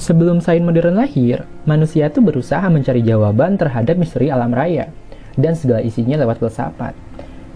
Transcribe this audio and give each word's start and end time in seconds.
Sebelum 0.00 0.40
sains 0.40 0.64
modern 0.64 0.96
lahir, 0.96 1.44
manusia 1.68 2.08
itu 2.08 2.24
berusaha 2.24 2.64
mencari 2.72 3.04
jawaban 3.04 3.60
terhadap 3.60 4.00
misteri 4.00 4.32
alam 4.32 4.48
raya 4.48 4.88
dan 5.36 5.52
segala 5.52 5.84
isinya 5.84 6.16
lewat 6.24 6.40
filsafat. 6.40 6.96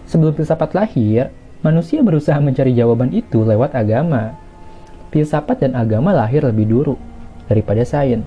Sebelum 0.05 0.37
filsafat 0.37 0.77
lahir, 0.77 1.33
manusia 1.65 2.05
berusaha 2.05 2.37
mencari 2.37 2.77
jawaban 2.77 3.09
itu 3.17 3.41
lewat 3.41 3.73
agama. 3.73 4.37
Filsafat 5.09 5.65
dan 5.65 5.73
agama 5.73 6.13
lahir 6.13 6.45
lebih 6.45 6.69
dulu 6.69 6.93
daripada 7.49 7.81
sains. 7.81 8.21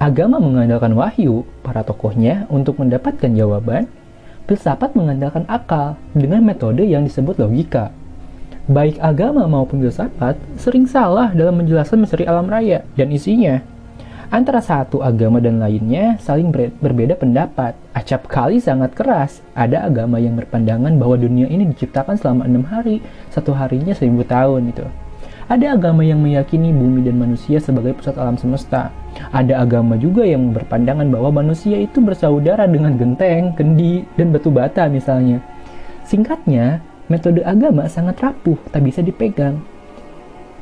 Agama 0.00 0.40
mengandalkan 0.40 0.96
wahyu 0.96 1.44
para 1.60 1.84
tokohnya 1.84 2.48
untuk 2.48 2.80
mendapatkan 2.80 3.28
jawaban. 3.28 3.84
Filsafat 4.48 4.96
mengandalkan 4.96 5.44
akal 5.52 6.00
dengan 6.16 6.40
metode 6.40 6.88
yang 6.88 7.04
disebut 7.04 7.36
logika 7.36 7.92
baik 8.64 8.96
agama 9.00 9.44
maupun 9.44 9.84
filsafat 9.84 10.40
sering 10.56 10.88
salah 10.88 11.32
dalam 11.36 11.60
menjelaskan 11.60 12.00
misteri 12.00 12.24
alam 12.24 12.48
raya 12.48 12.80
dan 12.96 13.12
isinya. 13.12 13.60
Antara 14.32 14.58
satu 14.58 15.04
agama 15.04 15.38
dan 15.38 15.60
lainnya 15.60 16.16
saling 16.18 16.50
ber 16.50 16.72
berbeda 16.80 17.14
pendapat. 17.14 17.76
Acap 17.94 18.26
kali 18.26 18.58
sangat 18.58 18.96
keras. 18.96 19.44
Ada 19.54 19.86
agama 19.86 20.18
yang 20.18 20.34
berpandangan 20.34 20.96
bahwa 20.96 21.14
dunia 21.20 21.46
ini 21.46 21.70
diciptakan 21.70 22.18
selama 22.18 22.42
enam 22.48 22.64
hari, 22.66 22.98
satu 23.30 23.54
harinya 23.54 23.94
seribu 23.94 24.26
tahun 24.26 24.74
itu. 24.74 24.82
Ada 25.44 25.76
agama 25.76 26.00
yang 26.00 26.24
meyakini 26.24 26.72
bumi 26.72 27.04
dan 27.04 27.20
manusia 27.20 27.60
sebagai 27.60 27.92
pusat 28.00 28.16
alam 28.16 28.40
semesta. 28.40 28.88
Ada 29.28 29.60
agama 29.60 29.94
juga 30.00 30.24
yang 30.24 30.56
berpandangan 30.56 31.04
bahwa 31.12 31.44
manusia 31.44 31.76
itu 31.76 32.00
bersaudara 32.00 32.64
dengan 32.64 32.96
genteng, 32.96 33.52
kendi, 33.52 34.08
dan 34.16 34.32
batu 34.32 34.48
bata 34.48 34.88
misalnya. 34.88 35.44
Singkatnya, 36.08 36.80
metode 37.08 37.44
agama 37.44 37.88
sangat 37.88 38.20
rapuh, 38.20 38.56
tak 38.72 38.82
bisa 38.84 39.04
dipegang. 39.04 39.60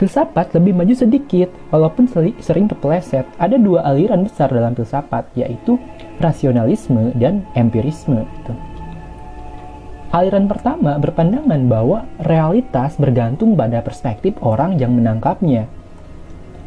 Filsafat 0.01 0.51
lebih 0.59 0.75
maju 0.75 0.95
sedikit, 0.99 1.53
walaupun 1.71 2.11
sering 2.43 2.67
kepleset. 2.67 3.23
Ada 3.39 3.55
dua 3.55 3.87
aliran 3.87 4.27
besar 4.27 4.51
dalam 4.51 4.75
filsafat, 4.75 5.31
yaitu 5.39 5.79
rasionalisme 6.19 7.15
dan 7.15 7.47
empirisme. 7.55 8.27
Aliran 10.12 10.45
pertama 10.45 11.01
berpandangan 11.01 11.62
bahwa 11.71 12.05
realitas 12.21 13.01
bergantung 13.01 13.56
pada 13.56 13.81
perspektif 13.81 14.37
orang 14.45 14.77
yang 14.77 14.93
menangkapnya. 14.93 15.71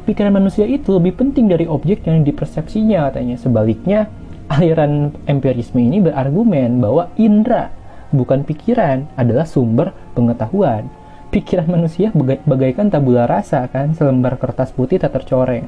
Pikiran 0.10 0.34
manusia 0.34 0.66
itu 0.66 0.98
lebih 0.98 1.18
penting 1.18 1.46
dari 1.46 1.70
objek 1.70 2.06
yang 2.10 2.26
dipersepsinya 2.26 3.10
katanya. 3.10 3.38
Sebaliknya, 3.38 4.10
aliran 4.50 5.14
empirisme 5.30 5.82
ini 5.82 6.02
berargumen 6.02 6.82
bahwa 6.82 7.10
indera 7.18 7.70
bukan 8.14 8.46
pikiran, 8.46 9.10
adalah 9.18 9.48
sumber 9.48 9.96
pengetahuan. 10.14 10.90
Pikiran 11.34 11.68
manusia 11.68 12.14
baga 12.14 12.40
bagaikan 12.46 12.94
tabula 12.94 13.26
rasa 13.26 13.66
kan, 13.72 13.96
selembar 13.98 14.38
kertas 14.38 14.70
putih 14.76 15.02
tak 15.02 15.18
tercoreng. 15.18 15.66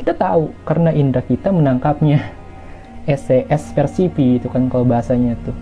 Kita 0.00 0.16
tahu 0.16 0.50
karena 0.64 0.90
indera 0.90 1.22
kita 1.22 1.52
menangkapnya. 1.52 2.20
SCS 3.04 3.76
versi 3.76 4.08
itu 4.08 4.48
kan 4.48 4.72
kalau 4.72 4.88
bahasanya 4.88 5.36
tuh. 5.44 5.52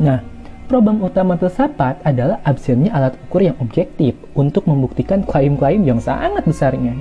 Nah, 0.00 0.24
problem 0.72 1.04
utama 1.04 1.36
filsafat 1.36 2.00
adalah 2.00 2.40
absennya 2.48 2.88
alat 2.96 3.12
ukur 3.28 3.44
yang 3.44 3.60
objektif 3.60 4.16
untuk 4.32 4.64
membuktikan 4.64 5.20
klaim-klaim 5.20 5.84
yang 5.84 6.00
sangat 6.00 6.40
besarnya. 6.48 6.96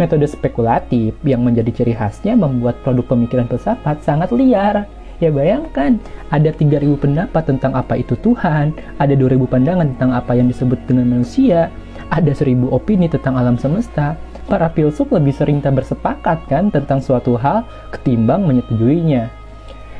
Metode 0.00 0.24
spekulatif 0.24 1.12
yang 1.28 1.44
menjadi 1.44 1.68
ciri 1.76 1.92
khasnya 1.92 2.32
membuat 2.32 2.80
produk 2.80 3.04
pemikiran 3.12 3.44
filsafat 3.52 4.00
sangat 4.00 4.32
liar 4.32 4.88
Ya 5.20 5.28
bayangkan, 5.28 6.00
ada 6.32 6.48
3000 6.48 6.96
pendapat 6.96 7.44
tentang 7.44 7.76
apa 7.76 8.00
itu 8.00 8.16
Tuhan, 8.16 8.72
ada 8.96 9.12
2000 9.12 9.44
pandangan 9.44 9.92
tentang 9.92 10.16
apa 10.16 10.32
yang 10.32 10.48
disebut 10.48 10.80
dengan 10.88 11.12
manusia, 11.12 11.68
ada 12.08 12.32
1000 12.32 12.72
opini 12.72 13.04
tentang 13.04 13.36
alam 13.36 13.60
semesta. 13.60 14.16
Para 14.48 14.72
filsuf 14.72 15.12
lebih 15.12 15.36
sering 15.36 15.60
tak 15.60 15.76
bersepakat 15.76 16.48
kan 16.48 16.72
tentang 16.72 17.04
suatu 17.04 17.36
hal 17.36 17.68
ketimbang 17.92 18.48
menyetujuinya. 18.48 19.28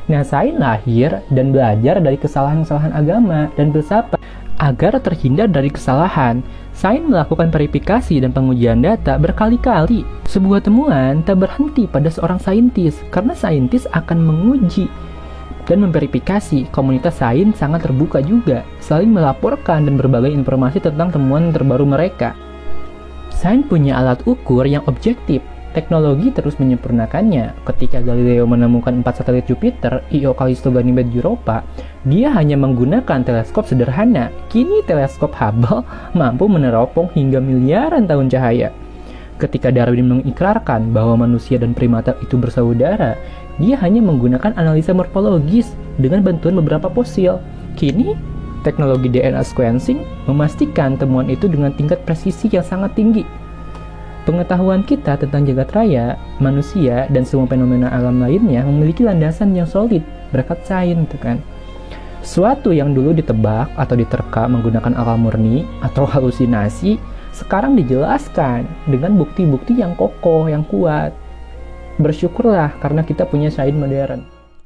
Nah, 0.09 0.25
saya 0.25 0.57
lahir 0.57 1.21
dan 1.29 1.53
belajar 1.53 2.01
dari 2.01 2.17
kesalahan-kesalahan 2.17 2.97
agama 2.97 3.53
dan 3.61 3.71
filsafat 3.77 4.19
agar 4.57 4.97
terhindar 5.05 5.53
dari 5.53 5.69
kesalahan. 5.69 6.41
Saya 6.73 6.97
melakukan 7.05 7.53
verifikasi 7.53 8.25
dan 8.25 8.33
pengujian 8.33 8.81
data 8.81 9.21
berkali-kali. 9.21 10.03
Sebuah 10.25 10.65
temuan 10.65 11.21
tak 11.29 11.45
berhenti 11.45 11.85
pada 11.85 12.09
seorang 12.09 12.41
saintis, 12.41 13.05
karena 13.13 13.37
saintis 13.37 13.85
akan 13.93 14.19
menguji 14.25 14.89
dan 15.71 15.87
memverifikasi, 15.87 16.67
komunitas 16.75 17.23
sains 17.23 17.55
sangat 17.55 17.87
terbuka 17.87 18.19
juga, 18.19 18.67
saling 18.83 19.15
melaporkan 19.15 19.87
dan 19.87 19.95
berbagai 19.95 20.35
informasi 20.35 20.83
tentang 20.83 21.15
temuan 21.15 21.55
terbaru 21.55 21.87
mereka. 21.87 22.35
Sains 23.31 23.63
punya 23.71 23.95
alat 24.03 24.19
ukur 24.27 24.67
yang 24.67 24.83
objektif, 24.91 25.39
teknologi 25.71 26.35
terus 26.35 26.59
menyempurnakannya. 26.59 27.55
Ketika 27.63 28.03
Galileo 28.03 28.45
menemukan 28.51 28.99
empat 28.99 29.23
satelit 29.23 29.47
Jupiter, 29.47 30.03
Io, 30.11 30.35
Callisto, 30.35 30.75
Ganymede, 30.75 31.15
Europa, 31.15 31.63
dia 32.03 32.35
hanya 32.35 32.59
menggunakan 32.59 33.23
teleskop 33.23 33.71
sederhana. 33.71 34.35
Kini 34.51 34.83
teleskop 34.85 35.31
Hubble 35.39 35.87
mampu 36.19 36.51
meneropong 36.51 37.15
hingga 37.15 37.39
miliaran 37.39 38.11
tahun 38.11 38.27
cahaya. 38.27 38.75
Ketika 39.41 39.73
Darwin 39.73 40.05
mengikrarkan 40.05 40.93
bahwa 40.93 41.25
manusia 41.25 41.57
dan 41.57 41.73
primata 41.73 42.13
itu 42.21 42.37
bersaudara, 42.37 43.17
dia 43.61 43.77
hanya 43.85 44.01
menggunakan 44.01 44.57
analisa 44.57 44.97
morfologis 44.97 45.77
dengan 46.01 46.25
bantuan 46.25 46.57
beberapa 46.57 46.89
fosil. 46.89 47.37
Kini, 47.77 48.17
teknologi 48.65 49.13
DNA 49.13 49.45
sequencing 49.45 50.01
memastikan 50.25 50.97
temuan 50.97 51.29
itu 51.29 51.47
dengan 51.47 51.77
tingkat 51.77 52.01
presisi 52.09 52.49
yang 52.49 52.65
sangat 52.65 52.97
tinggi. 52.97 53.23
Pengetahuan 54.25 54.85
kita 54.85 55.17
tentang 55.17 55.49
jagat 55.49 55.73
raya, 55.73 56.17
manusia, 56.41 57.09
dan 57.09 57.25
semua 57.25 57.49
fenomena 57.49 57.89
alam 57.89 58.21
lainnya 58.21 58.65
memiliki 58.65 59.05
landasan 59.05 59.57
yang 59.57 59.69
solid 59.69 60.05
berkat 60.33 60.61
sains, 60.65 61.09
gitu 61.09 61.17
kan. 61.21 61.41
Suatu 62.21 62.69
yang 62.69 62.93
dulu 62.93 63.17
ditebak 63.17 63.73
atau 63.81 63.97
diterka 63.97 64.45
menggunakan 64.45 64.93
akal 64.93 65.17
murni 65.17 65.65
atau 65.81 66.05
halusinasi, 66.05 67.01
sekarang 67.33 67.81
dijelaskan 67.81 68.69
dengan 68.93 69.17
bukti-bukti 69.17 69.81
yang 69.81 69.97
kokoh, 69.97 70.53
yang 70.53 70.69
kuat 70.69 71.17
bersyukurlah 72.01 72.81
karena 72.81 73.05
kita 73.05 73.29
punya 73.29 73.53
sains 73.53 73.77
modern. 73.77 74.40